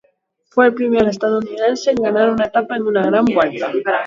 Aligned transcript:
Fue 0.49 0.65
el 0.65 0.73
primer 0.73 1.07
estadounidense 1.07 1.91
en 1.91 1.97
ganar 1.97 2.31
una 2.31 2.45
etapa 2.45 2.75
en 2.75 2.87
una 2.87 3.03
gran 3.05 3.23
vuelta. 3.23 3.71